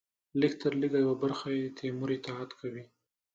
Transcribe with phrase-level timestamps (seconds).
[0.39, 2.83] لږترلږه یوه برخه یې د تیمور اطاعت کوي.